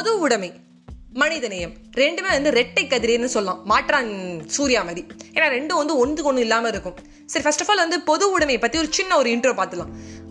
பொது 0.00 0.18
உடைமை. 0.18 0.52
மனிதநேயம். 1.14 1.72
ரெண்டுமே 1.96 2.28
வந்து 2.28 2.50
ரெட்டை 2.50 2.82
கதிரின்னு 2.82 3.24
சொல்லலாம். 3.24 3.60
மாற்றான் 3.64 4.08
சூர்யா 4.46 4.82
மாதிரி 4.82 5.06
ஏன்னா 5.32 5.46
ரெண்டும் 5.56 5.80
வந்து 5.80 5.98
ஒன்றுக்கு 5.98 6.24
ஒன்று 6.24 6.40
இல்லாமல் 6.40 6.70
இருக்கும். 6.70 6.96
சரி 7.26 7.44
ஃபர்ஸ்ட் 7.44 7.60
ஆஃப் 7.60 7.70
ஆல் 7.70 7.76
வந்து 7.76 8.00
பொது 8.00 8.38
உடைமையை 8.38 8.60
பற்றி 8.60 8.78
ஒரு 8.78 8.88
சின்ன 8.90 9.16
ஒரு 9.16 9.30
இன்ட்ரோ 9.30 9.54
பார்த்துலாம். 9.54 9.90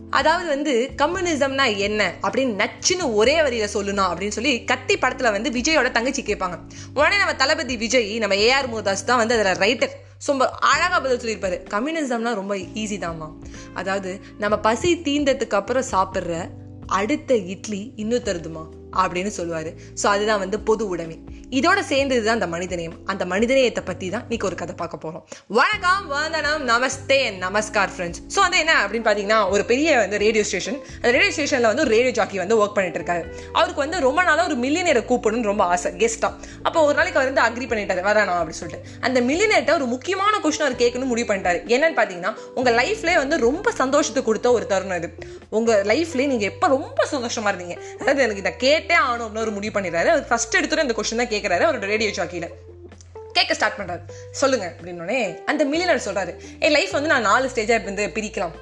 அதாவது 0.10 0.48
வந்து 0.50 0.92
கம்யூனிசம்னா 0.98 1.78
என்ன? 1.78 2.14
அப்படின்னு 2.22 2.64
நச்சுன்னு 2.64 3.14
ஒரே 3.14 3.40
வரியில 3.40 3.68
சொல்லணும் 3.74 4.10
அப்படின்னு 4.12 4.38
சொல்லி 4.38 4.64
கத்தி 4.64 4.96
படத்துல 4.96 5.32
வந்து 5.32 5.50
விஜயோட 5.50 5.92
தங்கச்சி 5.92 6.22
கேட்பாங்க. 6.22 6.60
உடனே 6.94 7.18
நம்ம 7.18 7.36
தளபதி 7.36 7.78
விஜய் 7.78 8.18
நம்ம 8.18 8.36
ஏஆர் 8.36 8.72
முருதாஸ் 8.74 9.06
தான் 9.06 9.18
வந்து 9.18 9.38
அதில் 9.40 9.62
ரைட்டர் 9.66 9.94
ரொம்ப 10.26 10.50
அழகாக 10.50 11.02
பதில் 11.02 11.22
சொல்லியிருப்பாரு. 11.22 11.60
கம்யூனிசம்னா 11.70 12.34
ரொம்ப 12.34 12.56
ஈஸி 12.56 13.00
தாம்மா. 13.06 13.30
அதாவது 13.74 14.22
நம்ம 14.38 14.58
பசி 14.58 15.02
தீந்ததுக்கு 15.04 15.62
அப்புறம் 15.62 15.90
சாப்பிட்ற 15.92 16.48
அடுத்த 16.88 17.36
இட்லி 17.36 17.94
இன்னும் 17.96 18.24
தருதுமா 18.24 18.78
அப்படின்னு 18.98 19.28
சொல்லுவார். 19.28 19.74
ஸோ 20.04 20.06
அதுதான் 20.06 20.40
வந்து 20.40 20.60
பொது 20.60 20.88
உடைமை. 20.88 21.20
இதோட 21.58 21.80
சேர்ந்தது 21.90 22.22
தான் 22.26 22.38
அந்த 22.38 22.48
மனிதநேயம். 22.54 22.96
அந்த 23.12 23.24
மனிதநேயத்தை 23.32 23.82
பற்றி 23.88 24.08
தான் 24.14 24.26
இன்னைக்கு 24.26 24.48
ஒரு 24.50 24.58
கதை 24.60 24.74
பார்க்க 24.82 24.98
போகிறோம் 25.04 25.24
வணக்கம் 25.60 26.04
வந்தனம் 26.12 26.64
நமஸ்தே 26.72 27.18
நமஸ்கார் 27.44 27.94
ஃப்ரெண்ட்ஸ் 27.94 28.20
ஸோ 28.34 28.40
வந்து 28.46 28.58
என்ன 28.64 28.74
அப்படின்னு 28.82 29.06
பார்த்தீங்கன்னா 29.08 29.40
ஒரு 29.54 29.64
பெரிய 29.72 29.96
வந்து 30.02 30.18
ரேடியோ 30.24 30.44
ஸ்டேஷன் 30.50 30.78
அந்த 31.00 31.12
ரேடியோ 31.16 31.32
ஸ்டேஷனில் 31.36 31.68
வந்து 31.70 31.84
ஒரு 31.86 31.92
ரேடியோ 31.96 32.12
ஜாக்கி 32.20 32.40
வந்து 32.44 32.58
ஒர்க் 32.62 32.76
பண்ணிட்டு 32.76 33.00
இருக்காரு. 33.02 33.24
அவருக்கு 33.58 33.82
வந்து 33.86 34.00
ரொம்ப 34.08 34.20
நாளாக 34.28 34.46
ஒரு 34.52 34.58
மில்லியனரை 34.66 35.04
கூப்பிடணும்னு 35.12 35.50
ரொம்ப 35.52 35.66
ஆசை. 35.74 35.92
கெஸ்ட்டாக 36.04 36.52
அப்போ 36.68 36.84
ஒரு 36.90 36.96
நாளைக்கு 37.00 37.20
அவர் 37.22 37.32
வந்து 37.32 37.44
அக்ரி 37.48 37.68
பண்ணிட்டாரு. 37.72 38.04
வரானா 38.10 38.36
அப்படின்னு 38.42 38.60
சொல்லிட்டு. 38.62 38.94
அந்த 39.10 39.18
மில்லியனர்கிட்ட 39.30 39.76
ஒரு 39.80 39.88
முக்கியமான 39.96 40.34
கொஸ்டின் 40.46 40.68
அவர் 40.68 40.78
கேட்கணும்னு 40.84 41.12
முடிவு 41.14 41.30
பண்ணிட்டாரு. 41.32 41.62
என்னன்னு 41.78 41.98
பார்த்தீங்கன்னா 42.02 42.34
உங்கள் 42.60 42.78
லைஃப்லேயே 42.82 43.18
வந்து 43.24 43.38
ரொம்ப 43.48 43.74
சந்தோஷத்தை 43.82 44.24
கொடுத்த 44.30 44.54
ஒரு 44.60 44.68
தருணம் 44.74 45.02
இது. 45.02 45.12
உங்கள் 45.58 45.84
லைஃப்லேயே 45.94 46.30
நீங்கள் 46.36 46.52
எப்போ 46.54 46.66
ரொம்ப 46.78 47.02
சந்தோஷமாக 47.16 47.54
இருந்தீங்க? 47.54 47.78
அதாவது 48.02 48.24
எனக்கு 48.28 48.46
இதை 48.46 48.56
கேட்டே 48.68 48.98
ஆகணும் 49.08 49.26
அப்படின்னு 49.28 49.46
ஒரு 49.48 49.56
முடிவு 49.60 49.76
பண்ணிடுறாரு. 49.80 50.12
அவர் 50.16 50.26
ஃபஸ்ட் 50.32 50.58
எடுத்துகிட்டு 50.62 50.88
இந்த 50.90 50.98
கொஸ்டின் 51.02 51.22
தான் 51.24 51.34
கேட்குறாரு 51.40 51.68
அவரோட 51.68 51.86
ரேடியோ 51.94 52.24
ஜாக்கியில் 52.24 52.50
கேட்க 53.34 53.54
ஸ்டார்ட் 53.54 53.80
பண்றாரு. 53.80 54.02
சொல்லுங்க 54.32 54.74
அப்படின்னோடனே 54.82 55.44
அந்த 55.44 55.66
மில்லியனர் 55.66 56.08
சொல்றாரு 56.08 56.34
என் 56.60 56.72
லைஃப் 56.72 56.92
வந்து 56.92 57.08
நான் 57.08 57.22
நாலு 57.22 57.50
ஸ்டேஜாக 57.54 57.84
வந்து 57.84 58.08
பிரிக்கலாம். 58.08 58.56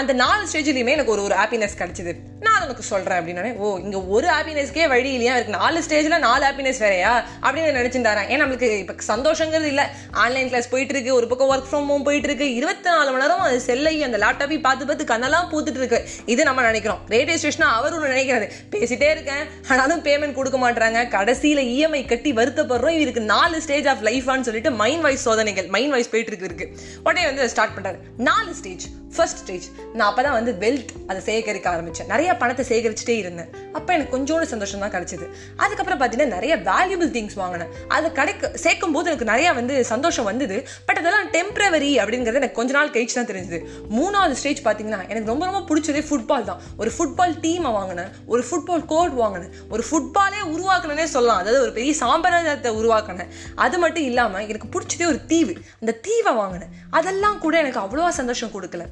அந்த 0.00 0.12
நாலு 0.22 0.42
ஸ்டேஜ்லேயுமே 0.50 0.94
எனக்கு 0.96 1.12
ஒரு 1.14 1.22
ஒரு 1.26 1.34
ஹாப்பினஸ் 1.40 1.76
கிடைச்சிது. 1.80 2.12
நான் 2.40 2.62
உனக்கு 2.64 2.82
சொல்கிறேன் 2.90 3.18
அப்படின்னே 3.18 3.50
ஓ 3.64 3.66
இங்கே 3.84 4.00
ஒரு 4.16 4.26
ஹாப்பினஸ்க்கே 4.34 4.84
வழி 4.92 5.10
இல்லையா? 5.16 5.34
இருக்கு. 5.36 5.54
நாலு 5.58 5.78
ஸ்டேஜில் 5.86 6.14
நாலு 6.24 6.42
ஹாப்பினஸ் 6.46 6.80
வேறையா? 6.84 7.12
அப்படின்னு 7.42 7.70
நினச்சிருந்தாரன் 7.78 8.28
ஏன் 8.32 8.42
நம்மளுக்கு 8.42 8.68
இப்போ 8.82 8.94
சந்தோஷங்கிறது 9.12 9.68
இல்லை. 9.72 9.84
ஆன்லைன் 10.24 10.48
கிளாஸ் 10.48 10.68
போயிட்டு 10.72 10.94
இருக்கு 10.94 11.14
ஒரு 11.18 11.26
பக்கம் 11.30 11.50
ஒர்க் 11.52 11.68
ஃப்ரம் 11.70 11.88
ஹோம் 11.92 12.04
போயிட்டு 12.08 12.28
இருக்கு 12.28 12.48
இருபத்தி 12.54 12.88
நாலு 12.90 13.10
மணி 13.10 13.22
நேரம் 13.24 13.44
அது 13.46 13.60
செல்லை 13.68 13.94
அந்த 14.08 14.18
லேப்டாப்பையும் 14.24 14.66
பார்த்து 14.66 14.88
பார்த்து 14.90 15.08
கண்ணெல்லாம் 15.12 15.48
பூத்துட்டு 15.52 15.80
இருக்கு 15.82 16.00
இது 16.34 16.44
நம்ம 16.48 16.66
நினைக்கிறோம். 16.68 17.00
ரேடியோ 17.14 17.38
ஸ்டேஷனாக 17.42 17.78
அவர் 17.78 17.96
ஒன்று 17.98 18.12
நினைக்கிறாரு. 18.14 18.48
பேசிட்டே 18.74 19.10
இருக்கேன். 19.16 19.44
ஆனாலும் 19.68 20.04
பேமெண்ட் 20.08 20.38
கொடுக்க 20.40 20.60
மாட்டாங்க 20.64 21.08
கடைசியில் 21.16 21.64
இஎம்ஐ 21.74 22.02
கட்டி 22.12 22.32
வருத்தப்படுறோம். 22.40 22.98
இவருக்கு 23.00 23.24
நாலு 23.34 23.62
ஸ்டேஜ் 23.66 23.88
ஆஃப் 23.94 24.04
லைஃபான்னு 24.10 24.48
சொல்லிட்டு 24.50 24.72
மைண்ட் 24.82 25.04
வைஸ் 25.08 25.26
சோதனைகள் 25.28 25.66
மைண்ட் 25.76 25.94
வைஸ் 25.96 26.12
போயிட்டு 26.14 26.46
இருக்கு 26.50 26.68
உடனே 27.04 27.24
வந்து 27.30 27.50
ஸ்டார்ட் 27.54 27.76
பண்ணுறாரு 27.78 28.00
நாலு 28.30 28.52
ஸ்டேஜ் 28.60 28.86
ஃபர்ஸ்ட் 29.16 29.42
ஸ்டேஜ் 29.42 29.66
நான் 29.94 30.08
அப்போ 30.08 30.22
தான் 30.26 30.36
வந்து 30.36 30.52
வெல்த் 30.62 30.92
அதை 31.10 31.20
சேகரிக்க 31.26 31.66
ஆரம்பித்தேன் 31.72 32.08
நிறைய 32.12 32.30
பணத்தை 32.40 32.64
சேகரிச்சுட்டே 32.70 33.14
இருந்தேன். 33.22 33.50
அப்போ 33.76 33.90
எனக்கு 33.96 34.12
கொஞ்சோண்டு 34.16 34.46
சந்தோஷம் 34.52 34.82
தான் 34.84 34.92
கிடச்சிது. 34.94 35.26
அதுக்கப்புறம் 35.62 36.00
பார்த்தீங்கன்னா 36.00 36.34
நிறைய 36.36 36.56
வேல்யூபிள் 36.68 37.10
திங்ஸ் 37.16 37.36
வாங்கினேன். 37.42 37.70
அதை 37.96 38.12
கிடைக்க 38.12 38.50
சேர்க்கும் 38.64 38.94
போது 38.96 39.10
எனக்கு 39.10 39.28
நிறையா 39.32 39.54
வந்து 39.54 39.84
சந்தோஷம் 39.84 40.28
வந்தது. 40.30 40.68
பட் 40.86 40.98
அதெல்லாம் 41.02 41.30
டெம்பரவரி 41.36 41.92
அப்படிங்கிறது 42.02 42.40
எனக்கு 42.42 42.58
கொஞ்ச 42.60 42.72
நாள் 42.78 42.92
கழிச்சு 42.96 43.18
தான் 43.18 43.30
தெரிஞ்சது. 43.32 43.60
மூணாவது 43.98 44.30
ஸ்டேஜ் 44.30 44.62
பார்த்தீங்கன்னா 44.66 45.00
எனக்கு 45.08 45.32
ரொம்ப 45.32 45.44
ரொம்ப 45.50 45.62
பிடிச்சதே 45.70 46.02
ஃபுட்பால் 46.08 46.48
தான். 46.50 46.60
ஒரு 46.76 46.92
ஃபுட்பால் 46.96 47.36
டீமை 47.44 47.72
வாங்கினேன். 47.78 48.10
ஒரு 48.26 48.44
ஃபுட்பால் 48.48 48.84
கோட் 48.84 49.14
வாங்கினேன். 49.22 49.52
ஒரு 49.70 49.84
ஃபுட்பாலே 49.90 50.42
உருவாக்கணும்னே 50.54 51.04
சொல்லலாம். 51.04 51.38
அதாவது 51.38 51.60
ஒரு 51.60 51.72
பெரிய 51.72 51.94
சாம்பிரதாயத்தை 52.04 52.72
உருவாக்கினேன். 52.80 53.30
அது 53.54 53.78
மட்டும் 53.78 54.04
இல்லாமல் 54.04 54.48
எனக்கு 54.48 54.72
பிடிச்சதே 54.76 55.06
ஒரு 55.06 55.20
தீவு. 55.26 55.56
அந்த 55.80 55.92
தீவை 56.08 56.34
வாங்கினேன். 56.34 56.74
அதெல்லாம் 56.90 57.38
கூட 57.38 57.58
எனக்கு 57.58 57.80
அவ்வளோவா 57.84 58.08
சந்தோஷம் 58.08 58.54
கொடுக்கல. 58.56 58.84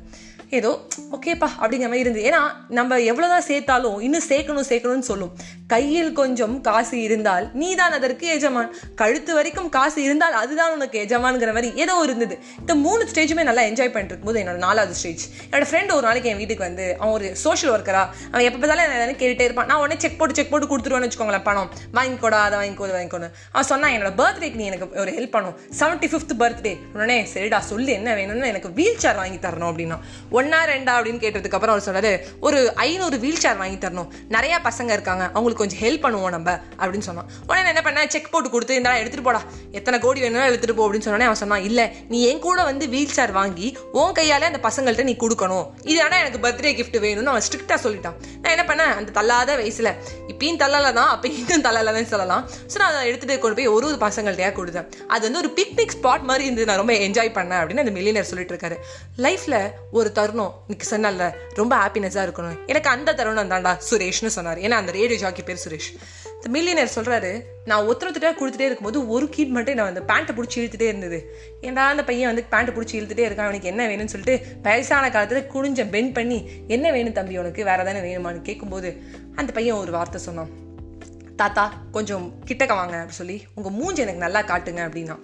ஏதோ 0.50 0.70
ஓகேப்பா 1.16 1.48
அப்படிங்கிற 1.60 1.88
மாதிரி 1.92 2.04
இருந்து 2.04 2.22
ஏன்னா 2.28 2.40
நம்ம 2.78 2.98
எவ்வளோதான் 3.10 3.46
சேர்த்தாலும் 3.50 3.98
இன்னும் 4.06 4.26
சேர்க்கணும் 4.28 4.68
சேர்க்கணும்னு 4.70 5.06
சொல்லும். 5.10 5.32
கையில் 5.72 6.12
கொஞ்சம் 6.12 6.60
காசு 6.60 6.96
இருந்தால் 7.06 7.50
நீதான் 7.60 7.94
அதற்கு 7.98 8.26
எஜமான். 8.34 8.70
கழுத்து 9.00 9.34
வரைக்கும் 9.34 9.68
காசு 9.76 9.98
இருந்தால் 10.06 10.32
அதுதான் 10.32 10.72
உனக்கு 10.76 10.96
எஜமானுங்கிற 11.04 11.52
மாதிரி 11.56 11.70
ஏதோ 11.82 11.94
இருந்தது. 12.06 12.38
இந்த 12.60 12.74
மூணு 12.74 13.02
ஸ்டேஜுமே 13.12 13.44
நல்லா 13.50 13.62
என்ஜாய் 13.70 13.92
பண்ணிட்டு 13.94 14.14
இருக்கும்போது 14.14 14.42
என்னோட 14.42 14.60
நாலாவது 14.66 14.94
ஸ்டேஜ் 15.00 15.24
என்னோட 15.50 15.68
ஃப்ரெண்ட் 15.70 15.94
ஒரு 15.96 16.06
நாளைக்கு 16.08 16.30
என் 16.32 16.40
வீட்டுக்கு 16.42 16.66
வந்து 16.68 16.96
அவன் 17.00 17.14
ஒரு 17.18 17.28
சோஷியல் 17.44 17.74
ஒர்க்கரா 17.76 18.02
அவன் 18.32 18.46
எப்போ 18.48 18.58
பார்த்தாலும் 18.58 18.84
என்ன 18.84 19.16
கேட்டுட்டே 19.22 19.46
இருப்பான். 19.48 19.66
நான் 19.66 19.80
உடனே 19.84 20.00
செக் 20.00 20.18
போட்டு 20.18 20.34
செக் 20.34 20.50
போட்டு 20.50 20.70
கொடுத்துருவேன்னு 20.72 21.08
வச்சுக்கோங்களேன் 21.08 21.46
பணம். 21.50 21.70
வாங்கிக்கோடா 21.98 22.42
அதை 22.48 22.58
வாங்கிக்கோ 22.62 22.86
அதை 22.88 22.96
வாங்கிக்கோன்னு. 22.98 23.30
அவன் 23.52 23.68
சொன்னான் 23.72 23.94
என்னோட 23.96 24.12
பர்த்டேக்கு 24.22 24.60
நீ 24.62 24.64
எனக்கு 24.64 25.00
ஒரு 25.04 25.12
ஹெல்ப் 25.18 25.34
பண்ணும். 25.36 25.56
செவன்ட்டி 25.80 26.10
ஃபிஃப்த் 26.14 26.36
பர்த்டே 26.44 26.74
உடனே 26.94 27.18
சரிடா 27.34 27.58
சொல்லு 27.70 27.92
என்ன 27.98 28.14
வேணும்னு 28.14 28.52
எனக்கு 28.52 28.72
வீல் 28.80 29.02
சேர் 29.04 29.20
வாங்கி 29.22 29.40
தரணும் 29.46 29.70
அப்படின்னா. 29.72 29.98
ஒன்னா 30.38 30.60
ரெண்டா 30.72 30.92
அப்படின்னு 30.98 31.22
கேட்டதுக்கு 31.24 31.56
அப்புறம் 31.58 31.74
அவர் 31.74 31.86
சொன்னாரு 31.88 32.12
ஒரு 32.46 32.58
ஐநூறு 32.86 33.16
வீல் 33.24 33.40
சேர் 33.44 33.60
வாங்கி 33.62 33.78
தரணும். 33.84 34.08
நிறைய 34.36 34.54
பசங்க 34.68 34.90
இருக்காங்க. 34.96 35.24
அவங்களுக்கு 35.34 35.62
கொஞ்சம் 35.62 35.82
ஹெல்ப் 35.84 36.04
பண்ணுவோம் 36.04 36.34
நம்ம 36.36 36.50
அப்படின்னு 36.80 37.06
சொன்னான். 37.08 37.28
உடனே 37.48 37.68
என்ன 37.74 37.82
பண்ணேன் 37.88 38.10
செக் 38.14 38.30
போட்டு 38.32 38.48
கொடுத்து 38.54 38.78
இந்த 38.80 38.92
எடுத்துட்டு 39.02 39.26
போடா. 39.28 39.42
எத்தனை 39.78 39.98
கோடி 40.04 40.20
வேணும்னா 40.24 40.48
எடுத்துட்டு 40.50 40.76
போ 40.78 40.84
அப்படின்னு 40.86 41.06
சொன்னோடனே 41.06 41.28
அவன் 41.30 41.42
சொன்னான் 41.42 41.66
இல்ல 41.68 41.80
நீ 42.12 42.20
என் 42.30 42.42
கூட 42.46 42.62
வந்து 42.70 42.84
வீல் 42.94 43.14
சேர் 43.18 43.34
வாங்கி 43.40 43.68
உன் 44.00 44.16
கையால 44.18 44.50
அந்த 44.52 44.62
பசங்கள்ட்ட 44.68 45.08
நீ 45.10 45.16
கொடுக்கணும். 45.24 45.66
இது 45.92 45.98
ஆனா 46.06 46.18
எனக்கு 46.24 46.40
பர்த்டே 46.46 46.72
கிஃப்ட் 46.80 46.98
வேணும்னு 47.06 47.32
அவன் 47.34 47.46
ஸ்ட்ரிக்டா 47.48 47.78
சொல்லிட்டான். 47.86 48.18
நான் 48.42 48.52
என்ன 48.56 48.66
பண்ணேன் 48.70 48.92
அந்த 48.98 49.12
தள்ளாத 49.20 49.56
வயசுல 49.62 49.92
இப்பயும் 50.32 50.60
தள்ளல 50.64 50.92
தான் 51.00 51.10
அப்ப 51.14 51.28
இன்னும் 51.38 51.64
தள்ளலன்னு 51.68 52.12
சொல்லலாம். 52.14 52.44
ஸோ 52.72 52.76
நான் 52.82 52.90
அதை 52.92 53.02
எடுத்துட்டு 53.10 53.38
கொண்டு 53.44 53.58
போய் 53.60 53.72
ஒரு 53.76 53.86
ஒரு 53.90 53.98
பசங்கள்ட்டையா 54.06 54.50
கொடுத்தேன். 54.58 54.88
அது 55.14 55.22
வந்து 55.26 55.40
ஒரு 55.44 55.50
பிக்னிக் 55.58 55.94
ஸ்பாட் 55.96 56.28
மாதிரி 56.30 56.46
இருந்து 56.48 56.68
நான் 56.70 56.80
ரொம்ப 56.82 56.94
என்ஜாய் 57.06 57.36
பண்ணேன் 57.38 57.60
அப்படின்னு 57.60 57.84
அந்த 57.84 57.94
மில்லியனர் 57.98 58.30
சொல்லிட்டு 58.30 58.54
இருக்காரு. 58.54 58.78
லைஃப்ல 59.26 59.56
ஒரு 59.98 60.10
தருணம் 60.18 60.53
இன்னைக்கு 60.66 60.86
சொன்னால 60.90 61.32
ரொம்ப 61.54 61.76
ஹாப்பினஸாக 61.76 62.26
இருக்கணும். 62.28 62.66
எனக்கு 62.66 62.88
அந்த 62.88 63.14
தருணம் 63.14 63.50
தான்டா 63.50 63.78
சுரேஷ்னு 63.90 64.34
சொன்னார். 64.36 64.58
ஏன்னா 64.58 64.78
அந்த 64.82 64.92
ரேடியோ 64.92 65.18
ஜாக்கி 65.18 65.42
பேர் 65.42 65.62
சுரேஷ். 65.68 65.90
இந்த 66.44 66.48
மில்லியனர் 66.54 66.98
சொல்கிறாரு 66.98 67.40
நான் 67.64 67.86
ஒருத்தர் 67.86 68.38
கொடுத்துட்டே 68.40 68.66
இருக்கும்போது 68.68 69.08
ஒரு 69.08 69.26
கீட் 69.36 69.48
மட்டும் 69.48 69.74
நான் 69.74 69.94
அந்த 69.94 70.02
பேண்ட்டை 70.14 70.36
பிடிச்சி 70.36 70.54
இழுத்துட்டே 70.54 70.88
இருந்தது. 70.92 71.36
ஏன்டா 71.60 71.84
அந்த 71.92 72.04
பையன் 72.04 72.34
வந்து 72.34 72.44
பேண்ட்டை 72.50 72.74
பிடிச்சி 72.74 72.94
இழுத்துட்டே 73.00 73.24
இருக்கான் 73.28 73.48
அவனுக்கு 73.48 73.68
என்ன 73.68 73.86
வேணும்னு 73.88 74.12
சொல்லிட்டு 74.14 74.46
வயசான 74.62 75.10
காலத்தில் 75.10 75.50
குனிஞ்ச 75.54 75.90
பெண்ட் 75.90 76.14
பண்ணி 76.14 76.50
என்ன 76.68 76.90
வேணும் 76.90 77.12
தம்பி 77.12 77.38
உனக்கு? 77.38 77.64
வேற 77.64 77.84
தானே 77.84 78.00
வேணுமான்னு? 78.08 78.42
கேட்கும்போது 78.42 79.02
அந்த 79.34 79.52
பையன் 79.52 79.76
ஒரு 79.76 79.92
வார்த்தை 79.92 80.20
சொன்னான். 80.20 80.62
தாத்தா 81.36 81.72
கொஞ்சம் 81.92 82.32
கிட்டக்க 82.46 82.68
வாங்க 82.68 82.96
அப்படின்னு 82.96 83.20
சொல்லி 83.20 83.42
உங்கள் 83.54 83.72
மூஞ்சி 83.72 84.02
எனக்கு 84.02 84.20
நல்லா 84.20 84.42
காட்டுங்க 84.42 84.82
அப்படின்னா. 84.88 85.16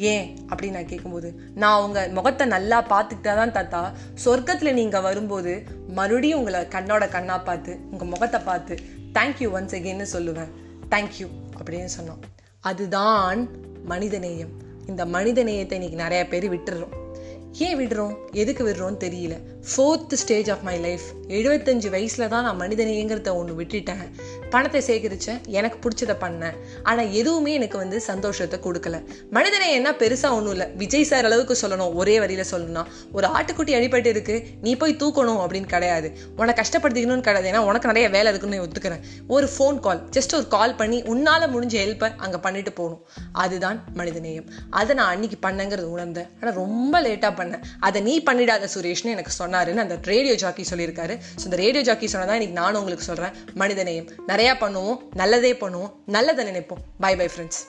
ஏன்? 0.00 0.38
அப்படின்னு 0.48 0.70
நான் 0.70 0.86
கேட்கும்போது 0.86 1.34
நான் 1.54 1.82
உங்க 1.82 2.08
முகத்தை 2.10 2.46
நல்லா 2.46 2.82
பார்த்துக்கிட்டா 2.82 3.34
தான் 3.34 3.52
தாத்தா. 3.52 3.92
சொர்க்கத்தில் 4.24 4.72
நீங்கள் 4.72 5.00
வரும்போது 5.00 5.62
மறுபடியும் 5.88 6.38
உங்களை 6.38 6.60
கண்ணோட 6.60 7.08
கண்ணா 7.08 7.38
பார்த்து 7.38 7.78
உங்கள் 7.90 8.06
முகத்தை 8.06 8.40
பார்த்து 8.40 8.74
தேங்க்யூ 9.12 9.56
ஒன்ஸ் 9.56 9.74
அகெயின்னு 9.74 10.06
சொல்லுவேன். 10.12 10.48
தேங்க்யூ 10.90 11.28
அப்படின்னு 11.58 11.88
சொன்னோம். 12.00 12.22
அதுதான் 12.60 13.48
மனிதநேயம். 13.88 14.54
இந்த 14.86 15.04
மனிதநேயத்தை 15.04 15.72
இன்னைக்கு 15.72 15.96
நிறைய 15.96 16.28
பேர் 16.28 16.52
விட்டுறோம். 16.52 17.06
ஏன் 17.52 17.78
விடுறோம்? 17.78 18.14
எதுக்கு 18.32 18.68
விடுறோம்னு 18.68 18.94
தெரியல. 18.94 19.40
Fourth 19.60 20.12
stage 20.12 20.50
of 20.50 20.62
my 20.62 20.78
life 20.78 21.02
எழுபத்தஞ்சு 21.28 21.90
வயசில் 21.90 22.28
தான் 22.28 22.42
நான் 22.42 22.68
மனிதநேயங்கிறத 22.68 23.34
ஒன்று 23.34 23.54
விட்டுட்டேன். 23.54 24.10
பணத்தை 24.54 24.80
சேகரித்தேன் 24.88 25.40
எனக்கு 25.58 25.78
பிடிச்சதை 25.84 26.16
பண்ணேன். 26.24 26.56
ஆனால் 26.90 27.10
எதுவுமே 27.20 27.52
எனக்கு 27.58 27.76
வந்து 27.82 27.98
சந்தோஷத்தை 28.10 28.58
கொடுக்கல. 28.66 28.96
மனிதநேயம் 29.36 29.76
என்ன 29.80 29.90
பெருசாக 30.02 30.36
ஒன்றும் 30.38 30.54
இல்லை. 30.56 30.66
விஜய் 30.82 31.08
சார் 31.10 31.28
அளவுக்கு 31.30 31.54
சொல்லணும் 31.62 31.94
ஒரே 32.00 32.14
வரியில் 32.24 32.48
சொல்லணும்னா 32.52 32.84
ஒரு 33.16 33.26
ஆட்டுக்குட்டி 33.36 33.72
அடிபட்டு 33.78 34.12
இருக்கு 34.14 34.36
நீ 34.66 34.72
போய் 34.82 34.98
தூக்கணும் 35.02 35.40
அப்படின்னு 35.44 35.68
கிடையாது. 35.74 36.10
உன்னை 36.40 36.54
கஷ்டப்படுத்திக்கணும்னு 36.60 37.26
கிடையாது. 37.28 37.50
ஏன்னா 37.52 37.62
உனக்கு 37.70 37.90
நிறைய 37.92 38.06
வேலை 38.16 38.28
இருக்குன்னு 38.32 38.62
ஒத்துக்கிறேன். 38.66 39.02
ஒரு 39.36 39.48
ஃபோன் 39.54 39.78
கால் 39.86 40.02
ஜஸ்ட் 40.18 40.36
ஒரு 40.38 40.46
கால் 40.56 40.76
பண்ணி 40.80 41.00
உன்னால் 41.14 41.50
முடிஞ்ச 41.54 41.76
ஹெல்ப்பை 41.82 42.10
அங்கே 42.26 42.40
பண்ணிட்டு 42.46 42.72
போகணும். 42.80 43.02
அதுதான் 43.44 43.80
மனிதநேயம். 44.00 44.48
அதை 44.80 44.92
நான் 45.00 45.12
அன்னைக்கு 45.14 45.38
பண்ணங்கிறது 45.46 45.88
உணர்ந்தேன். 45.96 46.28
ஆனால் 46.40 46.56
ரொம்ப 46.62 46.94
லேட்டாக 47.06 47.32
பண்ணேன். 47.40 47.64
அதை 47.88 47.98
நீ 48.08 48.16
பண்ணிடாத 48.28 48.68
சுரேஷ்னு 48.74 49.14
எனக்கு 49.16 49.34
சொன்னாருன்னு 49.40 49.84
அந்த 49.86 49.96
ரேடியோ 50.12 50.34
ஜாக்கி 50.44 50.64
சொல்லியிருக்காரு. 50.72 51.14
ஸோ 51.40 51.44
இந்த 51.48 51.58
ரேடியோ 51.64 51.84
ஜாக்கி 51.90 52.08
சொன்னதான் 52.14 52.38
இன்னைக்கு 52.38 52.58
நானும் 52.62 52.80
உங்களுக்கு 52.82 53.06
சொல்கிறேன் 53.10 53.34
மனிதநேயம். 53.62 54.08
நிறையா 54.38 54.54
பண்ணுவோம் 54.62 54.98
நல்லதே 55.20 55.52
பண்ணுவோம் 55.52 55.92
நல்லதை 56.16 56.42
நினைப்போம். 56.46 56.82
By 57.04 57.16
bye 57.16 57.28
friends 57.34 57.60